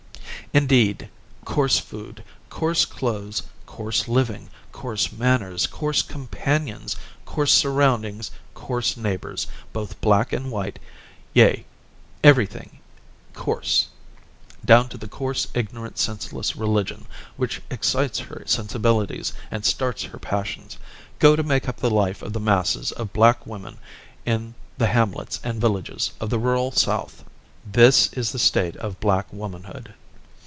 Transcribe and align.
Indeed, 0.53 1.07
coarse 1.45 1.79
food, 1.79 2.25
coarse 2.49 2.83
clothes, 2.83 3.43
coarse 3.65 4.09
living, 4.09 4.49
coarse 4.73 5.09
manners, 5.09 5.65
coarse 5.65 6.01
companions, 6.01 6.97
coarse 7.25 7.53
surroundings, 7.53 8.31
coarse 8.53 8.97
neighbors, 8.97 9.47
both 9.71 10.01
black 10.01 10.33
and 10.33 10.51
white, 10.51 10.77
yea, 11.33 11.63
every 12.21 12.45
thing 12.45 12.79
coarse, 13.33 13.87
down 14.65 14.89
to 14.89 14.97
the 14.97 15.07
coarse, 15.07 15.47
ignorant, 15.53 15.97
senseless 15.97 16.53
religion, 16.57 17.05
which 17.37 17.61
excites 17.71 18.19
her 18.19 18.43
sensibilities 18.45 19.31
and 19.49 19.63
starts 19.63 20.03
her 20.03 20.19
passions, 20.19 20.77
go 21.19 21.37
to 21.37 21.43
make 21.43 21.69
up 21.69 21.77
the 21.77 21.89
life 21.89 22.21
of 22.21 22.33
the 22.33 22.41
masses 22.41 22.91
of 22.91 23.13
black 23.13 23.47
women 23.47 23.77
in 24.25 24.53
the 24.77 24.87
hamlets 24.87 25.39
and 25.45 25.61
villages 25.61 26.11
of 26.19 26.29
the 26.29 26.39
rural 26.39 26.71
South. 26.73 27.23
This 27.65 28.11
is 28.11 28.33
the 28.33 28.39
state 28.39 28.75
of 28.75 28.99
black 28.99 29.27
womanhood. 29.31 29.93